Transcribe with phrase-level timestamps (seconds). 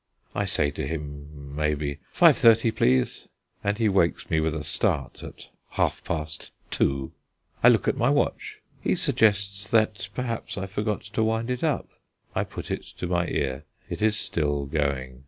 [0.33, 3.27] I say to him, maybe, "Five thirty, please;"
[3.63, 7.11] and he wakes me with a start at half past two.
[7.63, 8.57] I look at my watch.
[8.81, 11.87] He suggests that, perhaps, I forgot to wind it up.
[12.33, 15.19] I put it to my ear; it is still going.